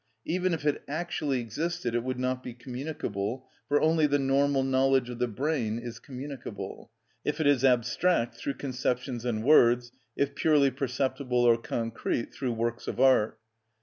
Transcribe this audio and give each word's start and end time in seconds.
Even 0.25 0.51
if 0.55 0.65
it 0.65 0.81
actually 0.87 1.39
existed 1.39 1.93
it 1.93 2.03
would 2.03 2.17
not 2.17 2.41
be 2.41 2.55
communicable, 2.55 3.47
for 3.67 3.79
only 3.79 4.07
the 4.07 4.17
normal 4.17 4.63
knowledge 4.63 5.11
of 5.11 5.19
the 5.19 5.27
brain 5.27 5.77
is 5.77 5.99
communicable; 5.99 6.89
if 7.23 7.39
it 7.39 7.45
is 7.45 7.63
abstract, 7.63 8.33
through 8.33 8.55
conceptions 8.55 9.25
and 9.25 9.43
words; 9.43 9.91
if 10.17 10.33
purely 10.33 10.71
perceptible 10.71 11.43
or 11.43 11.55
concrete, 11.55 12.33
through 12.33 12.53
works 12.53 12.87
of 12.87 12.99
art. 12.99 13.37